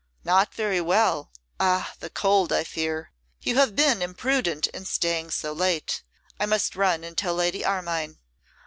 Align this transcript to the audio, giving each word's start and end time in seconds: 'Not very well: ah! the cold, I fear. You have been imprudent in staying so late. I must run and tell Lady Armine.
'Not 0.23 0.51
very 0.55 0.81
well: 0.81 1.29
ah! 1.59 1.93
the 1.99 2.09
cold, 2.09 2.51
I 2.51 2.63
fear. 2.63 3.11
You 3.41 3.57
have 3.57 3.75
been 3.75 4.01
imprudent 4.01 4.65
in 4.65 4.83
staying 4.83 5.29
so 5.29 5.53
late. 5.53 6.01
I 6.39 6.47
must 6.47 6.75
run 6.75 7.03
and 7.03 7.15
tell 7.15 7.35
Lady 7.35 7.63
Armine. 7.63 8.17